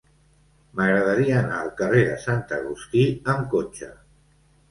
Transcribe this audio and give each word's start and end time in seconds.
M'agradaria 0.77 1.35
anar 1.41 1.59
al 1.65 1.69
carrer 1.81 2.01
de 2.09 2.15
Sant 2.23 2.41
Agustí 2.57 3.03
amb 3.35 3.45
cotxe. 3.55 3.91